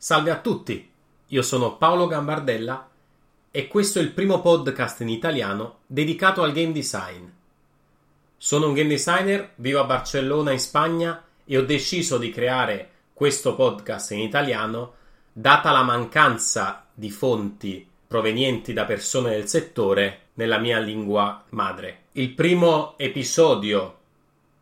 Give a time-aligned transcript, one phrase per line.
[0.00, 0.88] Salve a tutti,
[1.26, 2.88] io sono Paolo Gambardella
[3.50, 7.24] e questo è il primo podcast in italiano dedicato al game design.
[8.36, 13.56] Sono un game designer, vivo a Barcellona in Spagna e ho deciso di creare questo
[13.56, 14.94] podcast in italiano
[15.32, 22.02] data la mancanza di fonti provenienti da persone del settore nella mia lingua madre.
[22.12, 23.96] Il primo episodio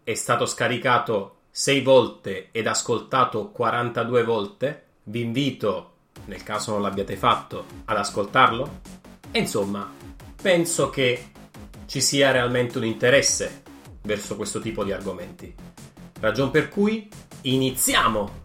[0.02, 5.92] è stato scaricato 6 volte ed ascoltato 42 volte vi invito,
[6.26, 8.80] nel caso non l'abbiate fatto, ad ascoltarlo.
[9.30, 9.90] E insomma,
[10.40, 11.30] penso che
[11.86, 13.62] ci sia realmente un interesse
[14.02, 15.54] verso questo tipo di argomenti.
[16.20, 17.08] Ragion per cui
[17.42, 18.42] iniziamo!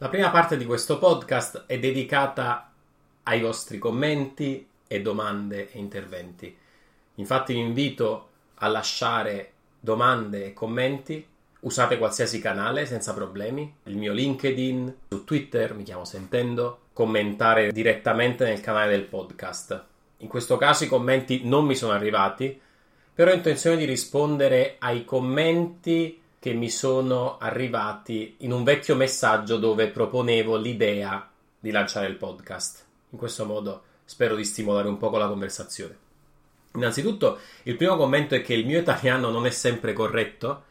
[0.00, 2.67] La prima parte di questo podcast è dedicata
[3.28, 6.56] ai vostri commenti e domande e interventi.
[7.16, 11.24] Infatti vi invito a lasciare domande e commenti.
[11.60, 13.70] Usate qualsiasi canale senza problemi.
[13.84, 16.86] Il mio LinkedIn, su Twitter, mi chiamo Sentendo.
[16.94, 19.84] Commentare direttamente nel canale del podcast.
[20.18, 22.58] In questo caso i commenti non mi sono arrivati,
[23.12, 29.58] però ho intenzione di rispondere ai commenti che mi sono arrivati in un vecchio messaggio
[29.58, 31.28] dove proponevo l'idea
[31.60, 32.86] di lanciare il podcast.
[33.10, 36.06] In questo modo spero di stimolare un po' la conversazione.
[36.74, 40.64] Innanzitutto, il primo commento è che il mio italiano non è sempre corretto.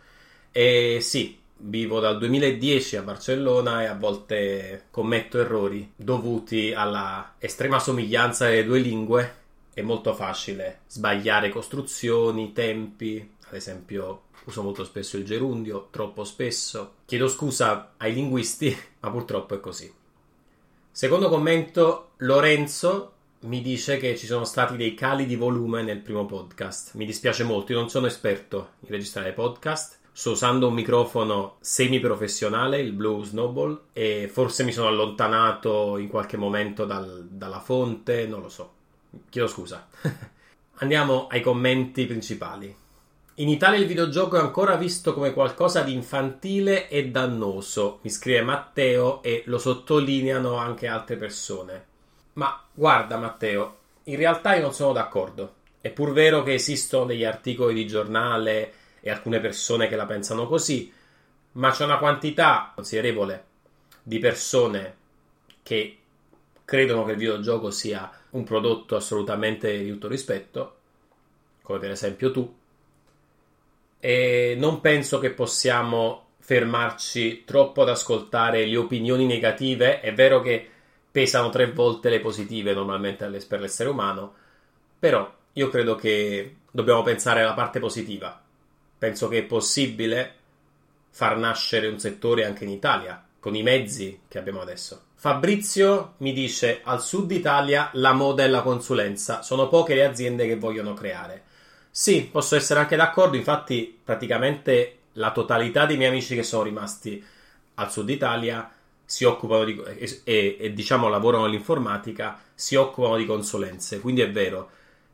[0.52, 7.80] E sì, vivo dal 2010 a Barcellona e a volte commetto errori dovuti alla estrema
[7.80, 9.36] somiglianza delle due lingue.
[9.74, 16.96] È molto facile sbagliare costruzioni, tempi, ad esempio uso molto spesso il gerundio, troppo spesso.
[17.06, 19.94] Chiedo scusa ai linguisti, ma purtroppo è così.
[20.98, 26.26] Secondo commento, Lorenzo mi dice che ci sono stati dei cali di volume nel primo
[26.26, 26.96] podcast.
[26.96, 30.00] Mi dispiace molto, io non sono esperto in registrare podcast.
[30.12, 36.36] Sto usando un microfono semi-professionale, il Blue Snowball, e forse mi sono allontanato in qualche
[36.36, 38.74] momento dal, dalla fonte, non lo so.
[39.30, 39.88] Chiedo scusa.
[40.82, 42.76] Andiamo ai commenti principali.
[43.40, 48.42] In Italia il videogioco è ancora visto come qualcosa di infantile e dannoso, mi scrive
[48.42, 51.86] Matteo e lo sottolineano anche altre persone.
[52.34, 55.54] Ma guarda Matteo, in realtà io non sono d'accordo.
[55.80, 60.48] È pur vero che esistono degli articoli di giornale e alcune persone che la pensano
[60.48, 60.92] così,
[61.54, 63.46] ma c'è una quantità considerevole
[64.02, 64.96] di persone
[65.62, 65.98] che
[66.66, 70.78] credono che il videogioco sia un prodotto assolutamente di tutto rispetto,
[71.62, 72.56] come per esempio tu,
[74.08, 80.00] e non penso che possiamo fermarci troppo ad ascoltare le opinioni negative.
[80.00, 80.66] È vero che
[81.12, 84.34] pesano tre volte le positive normalmente per l'essere umano,
[84.98, 88.42] però io credo che dobbiamo pensare alla parte positiva.
[88.98, 90.36] Penso che è possibile
[91.10, 95.02] far nascere un settore anche in Italia con i mezzi che abbiamo adesso.
[95.16, 100.48] Fabrizio mi dice al sud Italia la moda e la consulenza sono poche le aziende
[100.48, 101.44] che vogliono creare.
[102.00, 107.26] Sì, posso essere anche d'accordo, infatti praticamente la totalità dei miei amici che sono rimasti
[107.74, 108.72] al sud Italia
[109.04, 114.32] si occupano di e, e, e diciamo lavorano nell'informatica, si occupano di consulenze, quindi è
[114.32, 114.70] vero.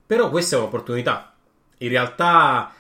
[0.06, 1.34] Però questa è un'opportunità.
[1.78, 2.74] In realtà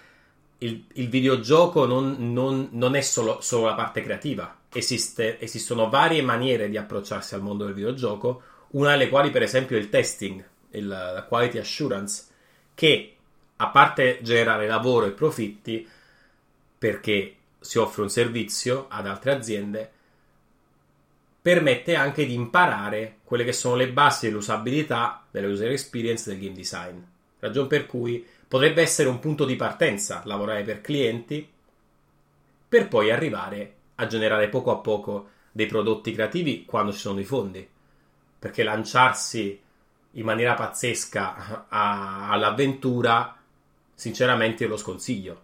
[0.58, 6.22] il, il videogioco non, non, non, è solo, solo la parte creativa, Esiste, esistono varie
[6.22, 8.41] maniere di approcciarsi al mondo del videogioco,
[8.72, 12.25] una delle quali per esempio è il testing, il, la quality assurance,
[12.75, 13.12] che
[13.63, 15.88] a parte generare lavoro e profitti,
[16.78, 19.91] perché si offre un servizio ad altre aziende,
[21.41, 26.56] permette anche di imparare quelle che sono le basi dell'usabilità, della user experience del game
[26.56, 26.97] design.
[27.40, 31.50] Ragion per cui potrebbe essere un punto di partenza lavorare per clienti
[32.69, 37.25] per poi arrivare a generare poco a poco dei prodotti creativi quando ci sono i
[37.25, 37.68] fondi.
[38.40, 39.59] Perché lanciarsi
[40.12, 43.38] in maniera pazzesca all'avventura
[44.03, 45.41] sinceramente io lo sconsiglio.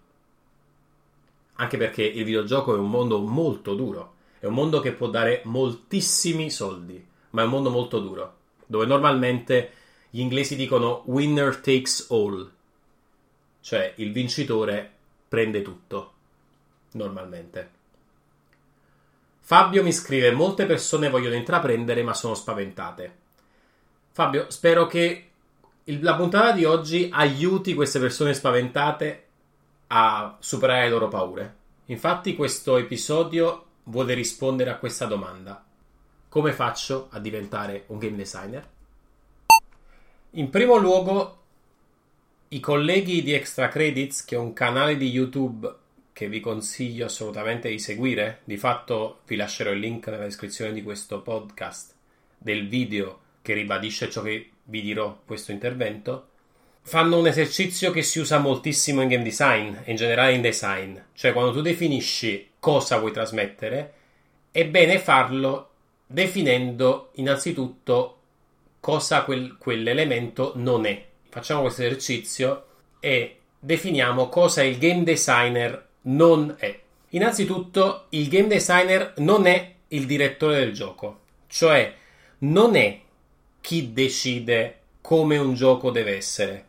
[1.54, 5.42] Anche perché il videogioco è un mondo molto duro, è un mondo che può dare
[5.46, 8.36] moltissimi soldi, ma è un mondo molto duro,
[8.66, 9.72] dove normalmente
[10.10, 12.52] gli inglesi dicono winner takes all,
[13.62, 14.92] cioè il vincitore
[15.30, 16.14] prende tutto,
[16.92, 17.78] normalmente.
[19.40, 23.16] Fabio mi scrive: Molte persone vogliono intraprendere, ma sono spaventate.
[24.12, 25.29] Fabio, spero che
[25.98, 29.26] la puntata di oggi aiuti queste persone spaventate
[29.88, 31.56] a superare le loro paure.
[31.86, 35.64] Infatti questo episodio vuole rispondere a questa domanda.
[36.30, 38.68] Come faccio a diventare un game designer?
[40.32, 41.38] In primo luogo,
[42.50, 45.74] i colleghi di Extra Credits, che è un canale di YouTube
[46.14, 50.84] che vi consiglio assolutamente di seguire, di fatto vi lascerò il link nella descrizione di
[50.84, 51.96] questo podcast
[52.38, 56.28] del video che ribadisce ciò che vi dirò questo intervento,
[56.82, 60.98] fanno un esercizio che si usa moltissimo in game design e in generale in design,
[61.14, 63.94] cioè quando tu definisci cosa vuoi trasmettere,
[64.52, 65.70] è bene farlo
[66.06, 68.18] definendo innanzitutto
[68.80, 71.06] cosa quel, quell'elemento non è.
[71.30, 72.66] Facciamo questo esercizio
[73.00, 76.80] e definiamo cosa il game designer non è.
[77.10, 81.94] Innanzitutto, il game designer non è il direttore del gioco, cioè
[82.40, 83.00] non è
[83.62, 86.66] chi decide come un gioco deve essere.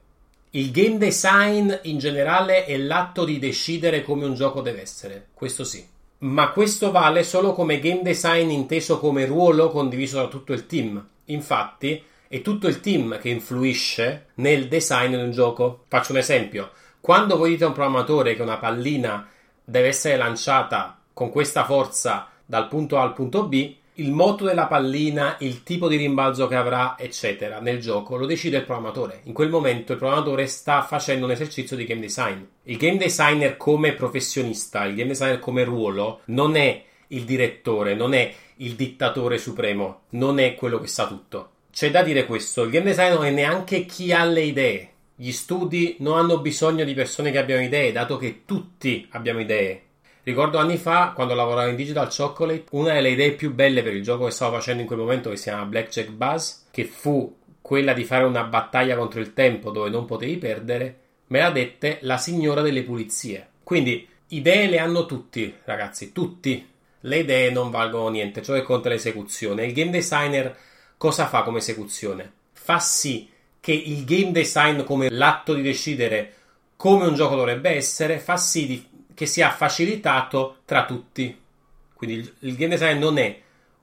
[0.50, 5.62] Il game design in generale è l'atto di decidere come un gioco deve essere, questo
[5.62, 5.87] sì.
[6.19, 11.06] Ma questo vale solo come game design inteso come ruolo condiviso da tutto il team.
[11.26, 15.84] Infatti, è tutto il team che influisce nel design di un gioco.
[15.88, 16.72] Faccio un esempio.
[17.00, 19.28] Quando voi dite a un programmatore che una pallina
[19.64, 24.67] deve essere lanciata con questa forza dal punto A al punto B, il moto della
[24.67, 29.20] pallina, il tipo di rimbalzo che avrà, eccetera, nel gioco lo decide il programmatore.
[29.25, 32.41] In quel momento il programmatore sta facendo un esercizio di game design.
[32.64, 38.14] Il game designer come professionista, il game designer come ruolo, non è il direttore, non
[38.14, 41.50] è il dittatore supremo, non è quello che sa tutto.
[41.70, 44.88] C'è da dire questo, il game designer non è neanche chi ha le idee.
[45.14, 49.82] Gli studi non hanno bisogno di persone che abbiano idee, dato che tutti abbiamo idee.
[50.22, 54.02] Ricordo anni fa, quando lavoravo in Digital Chocolate, una delle idee più belle per il
[54.02, 57.94] gioco che stavo facendo in quel momento, che si chiama Blackjack Buzz, che fu quella
[57.94, 62.19] di fare una battaglia contro il tempo dove non potevi perdere, me l'ha dette la
[62.19, 63.49] signora delle pulizie.
[63.62, 66.69] Quindi, idee le hanno tutti, ragazzi, tutti.
[67.00, 69.64] Le idee non valgono niente, ciò che conta l'esecuzione.
[69.64, 70.55] Il game designer
[70.99, 72.31] cosa fa come esecuzione?
[72.52, 76.34] Fa sì che il game design come l'atto di decidere
[76.76, 78.88] come un gioco dovrebbe essere fa sì di,
[79.20, 81.38] che sia facilitato tra tutti.
[81.93, 83.38] Quindi il, il game design non è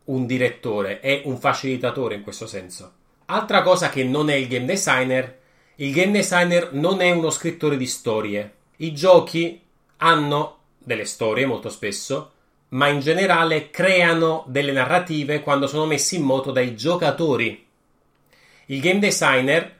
[0.05, 2.91] un direttore, è un facilitatore in questo senso.
[3.25, 5.37] Altra cosa che non è il game designer,
[5.75, 8.51] il game designer non è uno scrittore di storie.
[8.77, 9.61] I giochi
[9.97, 12.31] hanno delle storie molto spesso,
[12.69, 17.63] ma in generale creano delle narrative quando sono messi in moto dai giocatori.
[18.65, 19.75] Il game designer,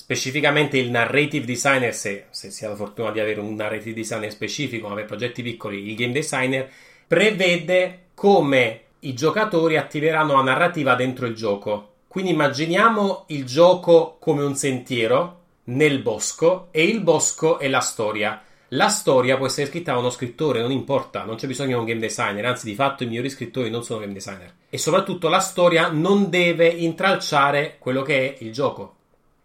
[0.00, 4.30] specificamente il narrative designer, se, se si ha la fortuna di avere un narrative designer
[4.30, 6.70] specifico, ma per progetti piccoli, il game designer
[7.06, 11.88] prevede come i giocatori attiveranno la narrativa dentro il gioco.
[12.08, 18.42] Quindi immaginiamo il gioco come un sentiero nel bosco e il bosco è la storia.
[18.68, 21.84] La storia può essere scritta da uno scrittore, non importa, non c'è bisogno di un
[21.84, 24.54] game designer, anzi di fatto i migliori scrittori non sono game designer.
[24.70, 28.94] E soprattutto la storia non deve intralciare quello che è il gioco.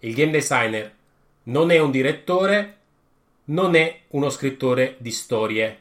[0.06, 0.94] Il game designer
[1.46, 2.78] non è un direttore,
[3.46, 5.80] non è uno scrittore di storie.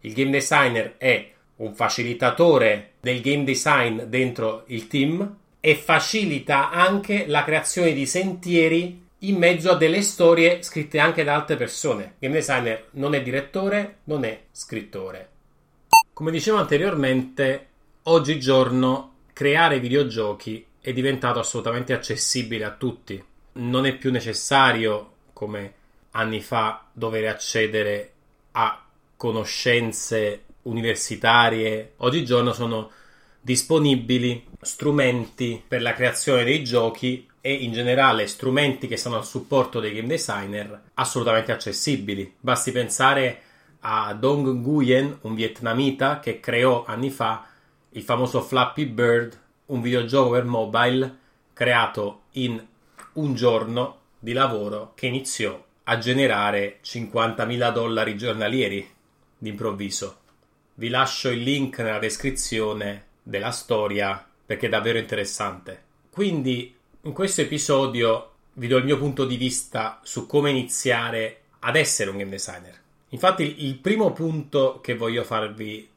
[0.00, 7.26] Il game designer è un facilitatore del game design dentro il team e facilita anche
[7.28, 12.14] la creazione di sentieri in mezzo a delle storie scritte anche da altre persone.
[12.18, 15.28] Game designer non è direttore, non è scrittore.
[16.12, 17.68] Come dicevo anteriormente,
[18.04, 23.28] oggigiorno creare videogiochi è diventato assolutamente accessibile a tutti.
[23.52, 25.74] Non è più necessario, come
[26.12, 28.12] anni fa, dover accedere
[28.52, 28.82] a
[29.16, 31.94] conoscenze universitarie.
[31.98, 32.90] Oggigiorno sono
[33.40, 39.80] disponibili strumenti per la creazione dei giochi e in generale strumenti che sono a supporto
[39.80, 42.34] dei game designer assolutamente accessibili.
[42.38, 43.42] Basti pensare
[43.80, 47.46] a Dong Nguyen, un vietnamita che creò anni fa
[47.90, 51.18] il famoso Flappy Bird, un videogioco per mobile
[51.54, 52.62] creato in
[53.14, 58.88] un giorno di lavoro che iniziò a generare 50.000 dollari giornalieri
[59.36, 60.18] d'improvviso.
[60.74, 65.82] Vi lascio il link nella descrizione della storia perché è davvero interessante.
[66.10, 71.76] Quindi in questo episodio vi do il mio punto di vista su come iniziare ad
[71.76, 72.78] essere un game designer.
[73.10, 75.88] Infatti il primo punto che voglio farvi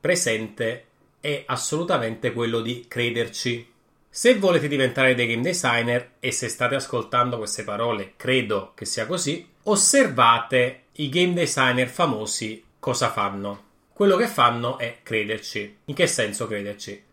[0.00, 0.84] presente
[1.20, 3.72] è assolutamente quello di crederci.
[4.16, 9.04] Se volete diventare dei game designer e se state ascoltando queste parole, credo che sia
[9.04, 13.64] così, osservate i game designer famosi cosa fanno.
[13.92, 15.80] Quello che fanno è crederci.
[15.84, 17.04] In che senso crederci?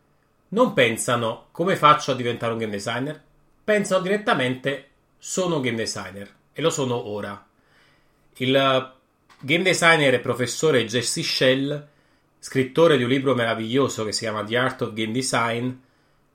[0.47, 3.21] Non pensano come faccio a diventare un game designer?
[3.65, 7.45] pensano direttamente sono game designer e lo sono ora.
[8.35, 8.91] Il eh,
[9.41, 11.85] game designer e professore Jesse Shell,
[12.39, 15.69] scrittore di un libro meraviglioso che si chiama The Art of Game Design,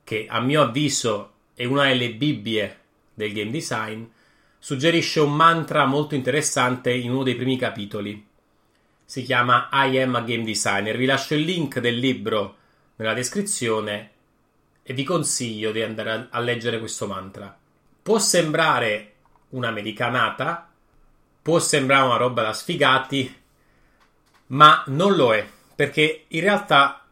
[0.08, 2.78] che a mio avviso è una delle Bibbie
[3.12, 4.04] del game design,
[4.58, 8.26] suggerisce un mantra molto interessante in uno dei primi capitoli.
[9.04, 10.96] Si chiama I am a game designer.
[10.96, 12.56] Vi lascio il link del libro
[12.96, 14.10] nella descrizione
[14.82, 17.54] e vi consiglio di andare a, leggere questo mantra.
[18.02, 19.12] Può sembrare
[19.50, 20.72] un'americanata,
[21.42, 23.42] può sembrare una roba da sfigati,
[24.46, 27.07] ma non lo è, perché in realtà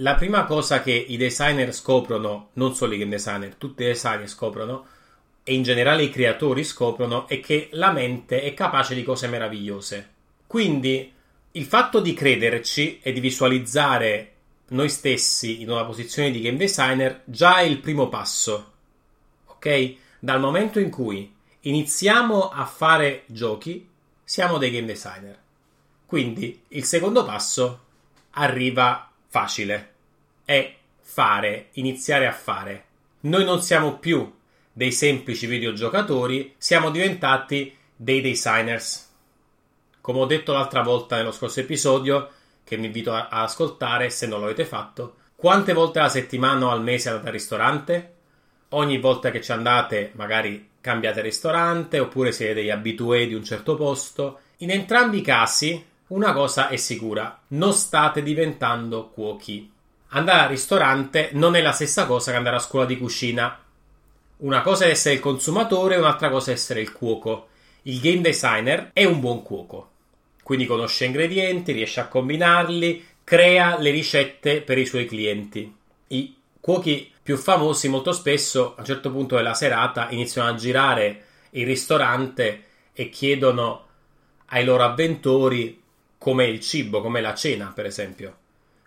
[0.00, 4.28] la prima cosa che i designer scoprono, non solo i game designer, tutti i designer
[4.28, 4.86] scoprono,
[5.42, 10.08] e in generale i creatori scoprono, è che la mente è capace di cose meravigliose.
[10.46, 11.12] Quindi
[11.52, 14.32] il fatto di crederci e di visualizzare
[14.68, 18.72] noi stessi in una posizione di game designer già è il primo passo.
[19.46, 19.94] Ok?
[20.18, 23.86] Dal momento in cui iniziamo a fare giochi,
[24.24, 25.38] siamo dei game designer.
[26.06, 27.84] Quindi il secondo passo
[28.30, 29.89] arriva facile.
[30.50, 32.84] È fare, iniziare a fare.
[33.20, 34.34] Noi non siamo più
[34.72, 39.12] dei semplici videogiocatori, siamo diventati dei designers.
[40.00, 42.30] Come ho detto l'altra volta nello scorso episodio,
[42.64, 46.82] che vi invito a, ascoltare se non l'avete fatto, quante volte alla settimana o al
[46.82, 48.14] mese andate al ristorante?
[48.70, 53.76] Ogni volta che ci andate, magari cambiate ristorante oppure siete degli abitué di un certo
[53.76, 54.40] posto.
[54.56, 59.78] In entrambi i casi una cosa è sicura, non state diventando cuochi.
[60.12, 63.56] Andare al ristorante non è la stessa cosa che andare a scuola di cucina.
[64.38, 67.48] Una cosa è essere il consumatore, un'altra cosa è essere il cuoco.
[67.82, 69.90] Il game designer è un buon cuoco,
[70.42, 75.72] quindi conosce ingredienti, riesce a combinarli, crea le ricette per i suoi clienti.
[76.08, 81.24] I cuochi più famosi molto spesso a un certo punto della serata iniziano a girare
[81.50, 83.86] il ristorante e chiedono
[84.46, 85.80] ai loro avventori
[86.18, 88.39] come il cibo, come la cena, per esempio.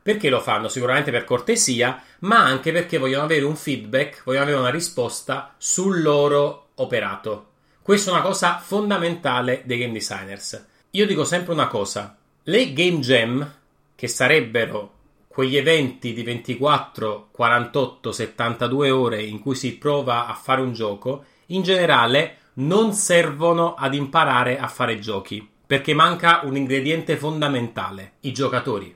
[0.03, 0.67] Perché lo fanno?
[0.67, 6.01] Sicuramente per cortesia, ma anche perché vogliono avere un feedback, vogliono avere una risposta sul
[6.01, 7.51] loro operato.
[7.81, 10.65] Questa è una cosa fondamentale dei game designers.
[10.91, 13.53] Io dico sempre una cosa: le game jam,
[13.95, 14.91] che sarebbero
[15.27, 21.23] quegli eventi di 24, 48, 72 ore in cui si prova a fare un gioco,
[21.47, 28.31] in generale non servono ad imparare a fare giochi perché manca un ingrediente fondamentale, i
[28.31, 28.95] giocatori.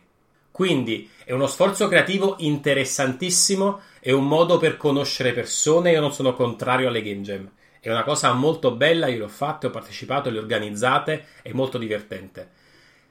[0.57, 6.33] Quindi è uno sforzo creativo interessantissimo, è un modo per conoscere persone, io non sono
[6.33, 7.47] contrario alle game jam.
[7.79, 11.77] È una cosa molto bella, io l'ho fatta, ho partecipato, le ho organizzate, è molto
[11.77, 12.49] divertente.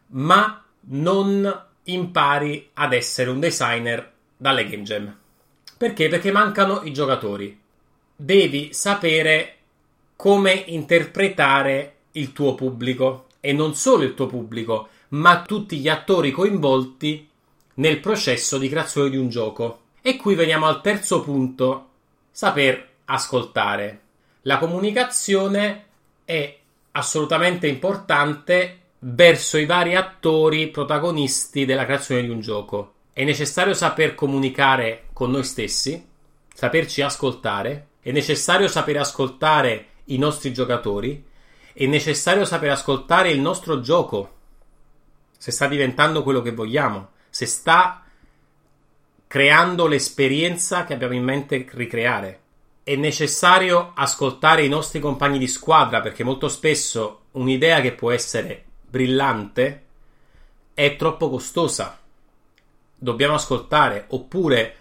[0.09, 5.17] Ma non impari ad essere un designer dalle game jam.
[5.79, 6.09] Perché?
[6.09, 7.57] Perché mancano i giocatori.
[8.17, 9.55] Devi sapere
[10.17, 16.33] come interpretare il tuo pubblico e non solo il tuo pubblico, ma tutti gli attori
[16.33, 17.35] coinvolti
[17.77, 19.81] nel processo di creazione di un gioco.
[20.03, 21.89] E qui veniamo al terzo punto,
[22.31, 24.01] saper ascoltare.
[24.43, 25.85] La comunicazione
[26.25, 26.59] è
[26.93, 32.93] assolutamente importante verso i vari attori protagonisti della creazione di un gioco.
[33.13, 36.05] È necessario saper comunicare con noi stessi,
[36.53, 41.35] saperci ascoltare, è necessario sapere ascoltare i nostri giocatori
[41.79, 44.33] è necessario sapere ascoltare il nostro gioco,
[45.37, 48.03] se sta diventando quello che vogliamo, se sta
[49.27, 52.41] creando l'esperienza che abbiamo in mente ricreare.
[52.83, 58.65] È necessario ascoltare i nostri compagni di squadra perché molto spesso un'idea che può essere
[58.89, 59.83] brillante
[60.73, 62.01] è troppo costosa.
[62.97, 64.77] Dobbiamo ascoltare, oppure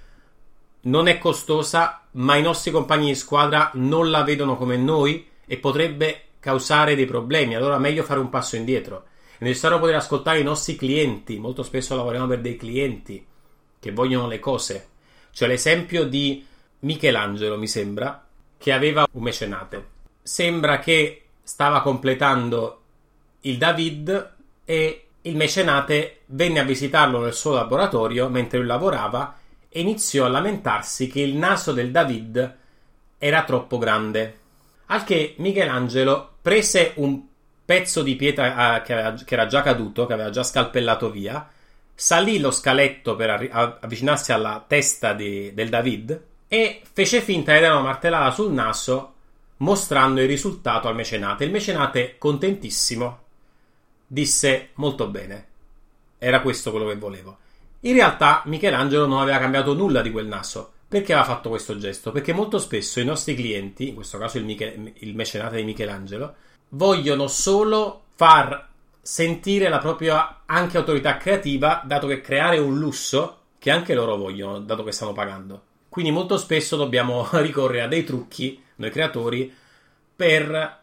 [0.84, 5.58] non è costosa, ma i nostri compagni di squadra non la vedono come noi e
[5.58, 9.08] potrebbe causare dei problemi, allora meglio fare un passo indietro.
[9.38, 13.26] È necessario poter ascoltare i nostri clienti, molto spesso lavoriamo per dei clienti
[13.80, 14.90] che vogliono le cose.
[15.32, 16.46] C'è l'esempio di
[16.80, 18.26] Michelangelo, mi sembra,
[18.58, 19.88] che aveva un mecenate.
[20.22, 22.82] Sembra che stava completando
[23.42, 29.38] il David e il mecenate venne a visitarlo nel suo laboratorio mentre lui lavorava
[29.70, 32.58] e iniziò a lamentarsi che il naso del David
[33.18, 34.40] era troppo grande.
[34.88, 37.22] Al che Michelangelo prese un
[37.66, 41.50] pezzo di pietra uh, che, aveva, che, era già caduto, che aveva già scalpellato via,
[41.94, 43.50] salì lo scaletto per
[43.82, 49.14] avvicinarsi alla testa di, del David e fece finta di dare una martellata sul naso
[49.58, 51.44] mostrando il risultato al mecenate.
[51.44, 53.20] Il mecenate, contentissimo,
[54.06, 55.48] disse molto bene.
[56.18, 57.38] Era questo quello che volevo.
[57.82, 60.72] In realtà Michelangelo non aveva cambiato nulla di quel naso.
[60.88, 62.12] Perché aveva fatto questo gesto?
[62.12, 66.36] Perché molto spesso i nostri clienti, in questo caso il, Michel- il mecenate di Michelangelo,
[66.70, 68.70] vogliono solo far
[69.02, 74.60] sentire la propria anche autorità creativa, dato che creare un lusso che anche loro vogliono,
[74.60, 75.62] dato che stanno pagando.
[75.90, 79.54] Quindi molto spesso dobbiamo ricorrere a dei trucchi noi creatori,
[80.16, 80.82] per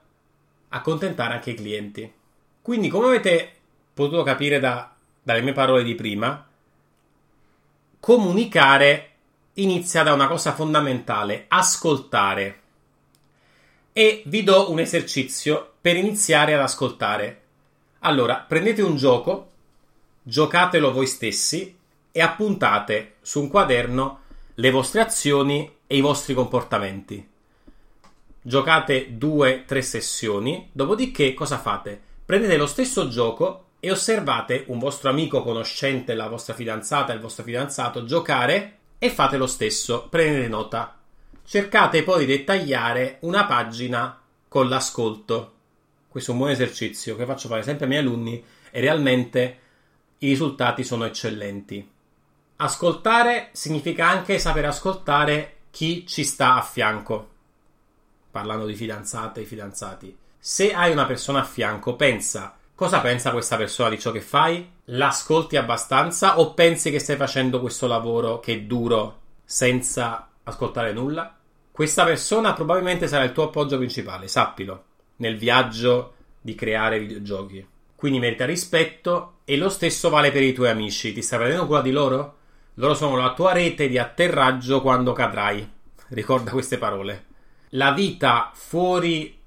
[0.68, 2.12] accontentare anche i clienti.
[2.60, 3.52] Quindi, come avete
[3.92, 4.90] potuto capire da,
[5.22, 6.46] dalle mie parole di prima,
[8.00, 9.10] comunicare
[9.54, 12.60] inizia da una cosa fondamentale, ascoltare.
[13.94, 17.40] E vi do un esercizio per iniziare ad ascoltare.
[18.00, 19.50] Allora, prendete un gioco,
[20.22, 21.76] giocatelo voi stessi
[22.10, 24.20] e appuntate su un quaderno
[24.54, 27.28] le vostre azioni e i vostri comportamenti.
[28.40, 32.00] Giocate due, tre sessioni, dopodiché cosa fate?
[32.24, 37.44] Prendete lo stesso gioco e osservate un vostro amico conoscente, la vostra fidanzata, il vostro
[37.44, 40.96] fidanzato giocare e fate lo stesso, prendete nota.
[41.44, 45.54] Cercate poi di dettagliare una pagina con l'ascolto.
[46.08, 49.58] Questo è un buon esercizio che faccio fare sempre ai miei alunni e realmente
[50.18, 51.90] i risultati sono eccellenti.
[52.56, 57.28] Ascoltare significa anche sapere ascoltare chi ci sta a fianco.
[58.30, 60.16] Parlando di fidanzate e fidanzati.
[60.38, 64.68] Se hai una persona a fianco, pensa cosa pensa questa persona di ciò che fai?
[64.86, 71.36] L'ascolti abbastanza o pensi che stai facendo questo lavoro che è duro senza ascoltare nulla?
[71.70, 74.84] Questa persona probabilmente sarà il tuo appoggio principale, sappilo,
[75.16, 77.66] nel viaggio di creare videogiochi.
[77.94, 81.12] Quindi merita rispetto e lo stesso vale per i tuoi amici.
[81.12, 82.36] Ti stai prendendo cura di loro?
[82.74, 85.66] Loro sono la tua rete di atterraggio quando cadrai.
[86.08, 87.26] Ricorda queste parole.
[87.70, 89.38] La vita fuori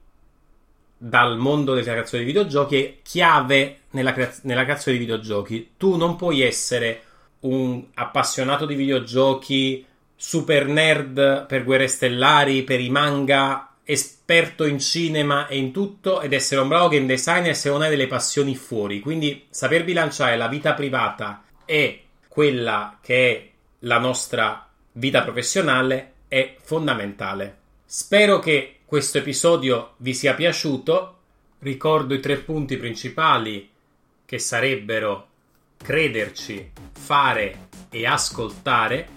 [0.98, 5.72] dal mondo della creazione di videogiochi è chiave nella, crea- nella creazione di videogiochi.
[5.78, 7.04] Tu non puoi essere
[7.42, 15.48] un appassionato di videogiochi, super nerd per guerre stellari, per i manga, esperto in cinema
[15.48, 19.00] e in tutto ed essere un bravo game designer se non hai delle passioni fuori.
[19.00, 26.56] Quindi saper bilanciare la vita privata e quella che è la nostra vita professionale è
[26.62, 27.58] fondamentale.
[27.86, 31.12] Spero che questo episodio vi sia piaciuto.
[31.60, 33.70] Ricordo i tre punti principali
[34.26, 35.28] che sarebbero
[35.78, 39.08] crederci, fare e ascoltare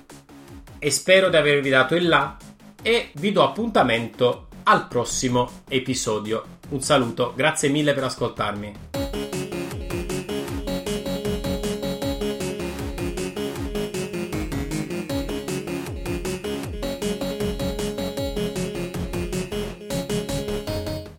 [0.79, 2.37] e spero di avervi dato il là
[2.83, 6.57] e vi do appuntamento al prossimo episodio.
[6.71, 9.17] Un saluto, grazie mille per ascoltarmi.